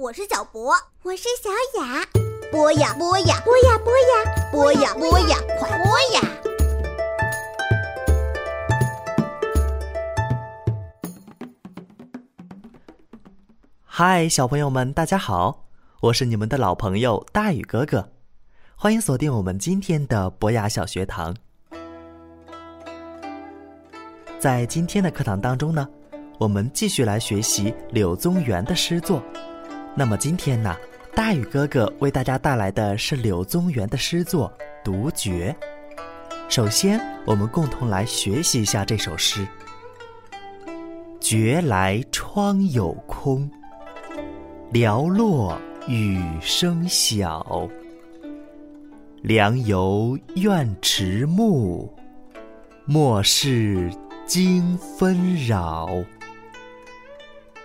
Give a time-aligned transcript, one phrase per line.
[0.00, 0.72] 我是小博，
[1.02, 1.50] 我是小
[1.80, 2.06] 雅。
[2.52, 6.20] 播呀播呀，播呀播呀，播呀播呀，快播呀！
[13.84, 15.64] 嗨，小朋友们，大家好，
[16.02, 18.08] 我是你们的老朋友大宇哥哥，
[18.76, 21.34] 欢迎锁定我们今天的博雅小学堂。
[24.38, 25.88] 在今天的课堂当中呢，
[26.38, 29.20] 我们继续来学习柳宗元的诗作。
[29.98, 30.76] 那么今天呢，
[31.12, 34.48] 大宇哥哥为大家带来的是柳宗元的诗作
[34.84, 35.52] 《独绝》。
[36.48, 39.44] 首先，我们共同来学习一下这首诗
[41.18, 43.50] ：“觉来窗有空，
[44.72, 47.68] 寥落雨声小。
[49.20, 51.92] 凉由怨迟暮，
[52.84, 53.90] 莫是
[54.28, 55.88] 经纷扰。”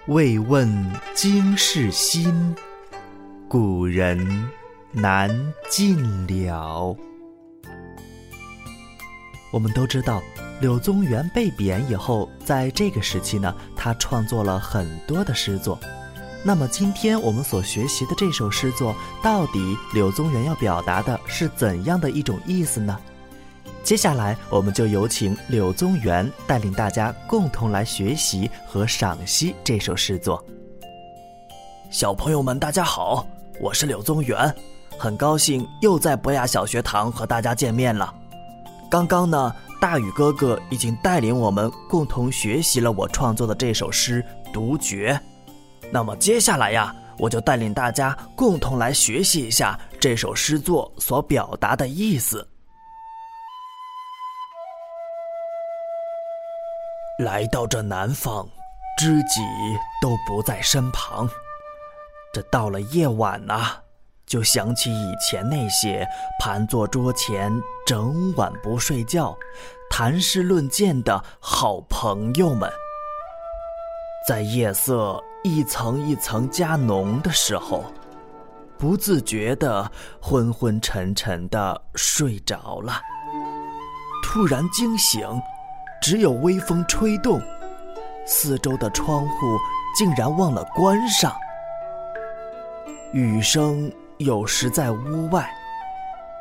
[0.08, 0.70] 未问
[1.16, 2.54] 经世心，
[3.48, 4.50] 古人
[4.92, 5.30] 难
[5.70, 6.94] 尽了。
[9.50, 10.22] 我们都知道，
[10.59, 15.80] 柳宗元被贬以后，在这个时期呢，他创作了很多的诗作。
[16.44, 23.00] 那么，今天我们所学习的这首诗作，到底柳宗元要表达的是怎样的一种意思呢？
[23.84, 30.42] 接下来，我们就有请柳宗元带领大家共同来学习和赏析这首诗作。
[31.92, 33.28] 小朋友们，大家好，
[33.59, 34.56] 我是柳宗元，
[34.98, 38.14] 很高兴又在博雅小学堂和大家见面了。
[38.90, 45.14] 刚刚呢，大宇哥哥已经带领我们共同学习了我创作的这首诗《独绝》，
[45.92, 52.47] 那么接下来呀，我就带领大家共同来学习一下这首诗作所表达的意思。
[57.19, 58.50] 来到这南方，
[58.97, 59.42] 知己
[60.02, 61.29] 都不在身旁。
[62.34, 63.78] 这到了夜晚呐，
[64.25, 66.07] 就想起以前那些
[66.40, 67.53] 盘坐桌前
[67.85, 69.38] 整晚不睡觉、
[69.91, 72.68] 谈诗论剑的好朋友们。
[74.28, 77.94] 在夜色一层一层加浓的时候，
[78.75, 83.00] 不自觉的昏昏沉沉的睡着了。
[84.24, 85.22] 突然惊醒。
[86.03, 87.41] 只有微风吹动，
[88.25, 89.58] 四周的窗户
[89.97, 91.34] 竟然忘了关上。
[93.14, 95.50] 雨声有时在屋外，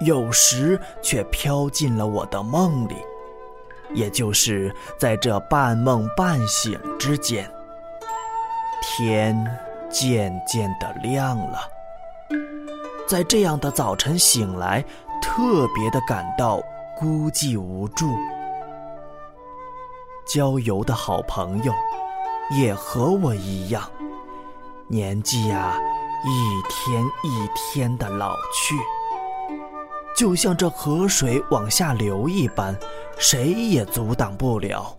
[0.05, 2.97] 有时却飘进了我的梦里。
[3.95, 7.49] 也就是在这半梦半醒之间，
[8.83, 9.47] 天
[9.89, 11.61] 渐渐的亮了。
[13.06, 14.84] 在这样的早晨醒来，
[15.22, 16.61] 特别的感到
[16.99, 18.12] 孤寂无助。
[20.32, 21.75] 郊游的好朋友，
[22.56, 23.87] 也和我一样，
[24.88, 25.78] 年纪呀，
[26.25, 28.75] 一天一天的老去，
[30.16, 32.75] 就像这河水往下流一般，
[33.19, 34.97] 谁也阻挡不了。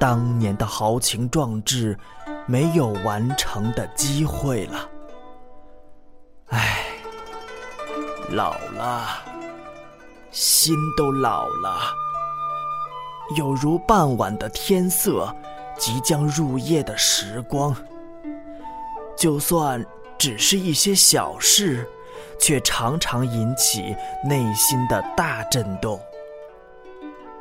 [0.00, 1.96] 当年的豪情壮志，
[2.44, 4.90] 没有完成的机会了。
[6.48, 6.86] 唉，
[8.30, 9.06] 老了，
[10.32, 11.94] 心都老了。
[13.36, 15.34] 有如傍晚的天色，
[15.76, 17.74] 即将入夜的时光。
[19.16, 19.84] 就算
[20.16, 21.86] 只是一些小事，
[22.40, 23.94] 却常常引起
[24.24, 26.00] 内心的大震动，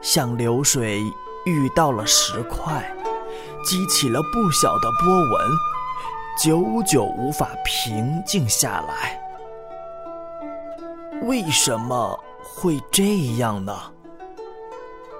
[0.02, 1.02] 像流水
[1.46, 2.84] 遇到了石块，
[3.64, 5.48] 激起了不小的波纹，
[6.44, 9.22] 久久无法平静下来。
[11.24, 13.74] 为什么会这样呢？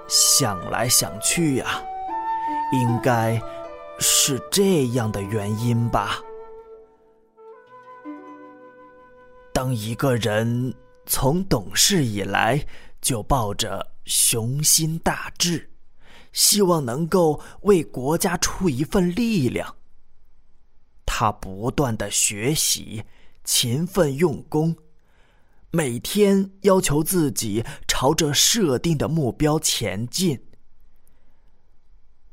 [0.08, 1.84] 想来想去呀，
[2.72, 3.40] 应该
[3.98, 6.18] 是这样的原因吧。
[9.52, 10.74] 当一个人
[11.04, 12.64] 从懂事以来
[13.02, 15.70] 就抱着雄心大志，
[16.32, 19.76] 希望能够为国家出一份力量，
[21.04, 23.04] 他不断的学习，
[23.44, 24.74] 勤奋用功。
[25.70, 27.62] 每天要求自己
[28.00, 30.40] 朝着设定的目标前进。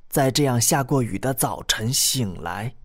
[0.07, 2.75] 在这样下过雨的早晨醒来，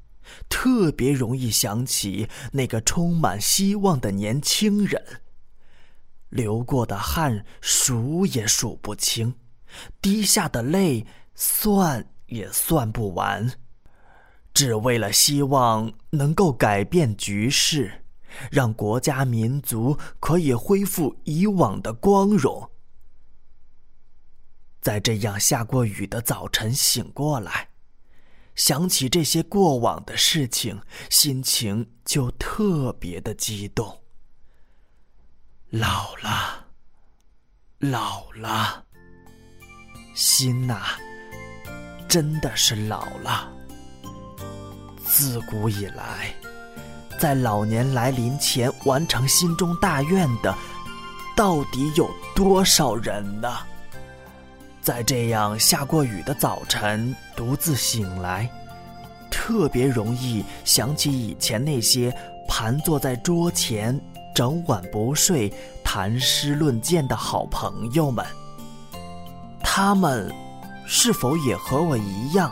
[0.48, 5.20] 特别容易想起那个充满希望的年轻人。
[6.30, 9.34] 流过的汗数也数不清，
[10.00, 13.58] 滴下的泪算也算不完，
[14.54, 18.04] 只为了希望能够改变局势。
[18.50, 22.70] 让国家民族可以恢复以往的光荣。
[24.80, 27.68] 在这样下过雨的早晨醒过来，
[28.54, 30.80] 想起这些过往的事情，
[31.10, 34.02] 心情就特别的激动。
[35.68, 36.66] 老了，
[37.78, 38.84] 老了，
[40.14, 40.98] 心呐，
[42.08, 43.52] 真的是老了。
[45.04, 46.34] 自古以来，
[47.20, 50.56] 在老年来临前完成心中大愿的，
[51.36, 53.58] 到底有多少人呢？
[54.80, 58.50] 在这样下过雨的早晨，独自醒来，
[59.30, 62.10] 特别容易想起以前那些
[62.48, 64.00] 盘坐在桌前
[64.34, 65.52] 整晚不睡
[65.84, 68.24] 谈诗论剑的好朋友们。
[69.62, 70.32] 他们
[70.86, 72.50] 是否也和我一样，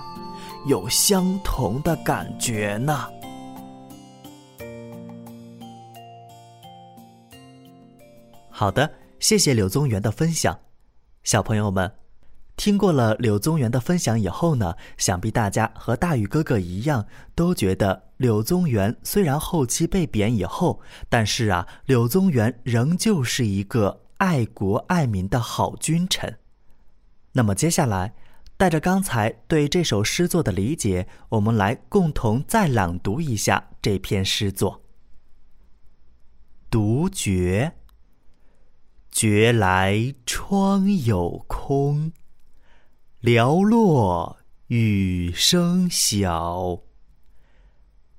[0.66, 3.08] 有相同的感觉呢？
[8.58, 10.58] 好的，谢谢柳宗元的分享，
[11.22, 11.92] 小朋友们。
[12.56, 17.06] 听过了柳宗元的分享以后呢，想必大家和大宇哥哥一样，
[17.36, 26.36] 都觉得柳宗元虽然后期被贬以后，但是啊，柳宗元仍旧是一个爱国爱民的好君臣。
[27.30, 28.12] 那么接下来，
[28.56, 34.82] 带着刚才对这首诗作的理解，我们来共同再朗读一下这篇诗作。
[36.68, 37.72] 独绝，
[39.20, 42.12] 觉来窗有空。
[43.20, 44.38] 寥落
[44.68, 46.82] 雨声小，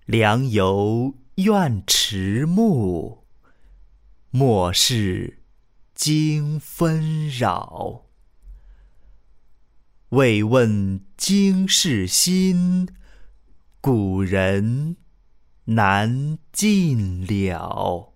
[0.05, 3.25] 良由怨迟暮。
[4.31, 5.39] 莫是
[5.95, 8.07] 经纷扰。
[10.09, 12.89] 未问经世心，
[13.79, 14.97] 古人
[15.63, 18.08] 难尽了。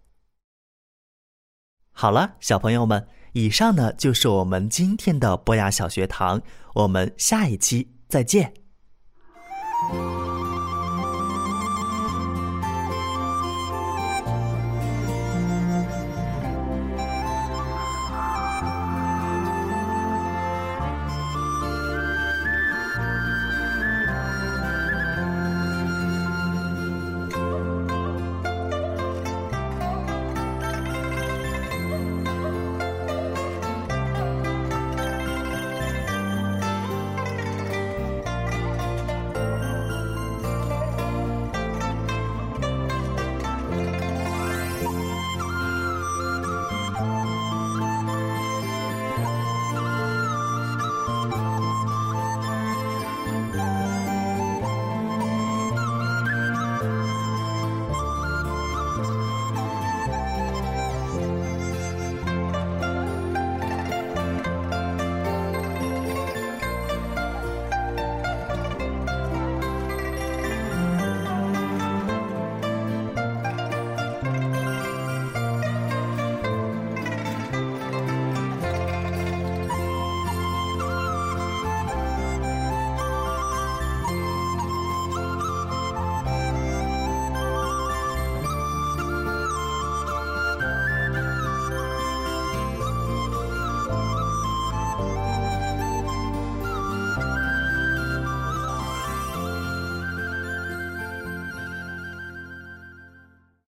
[2.03, 3.07] 好了，小朋友们。
[3.31, 6.41] 以上呢就是我们今天的博雅小学堂，
[6.73, 8.53] 我们下一期再见。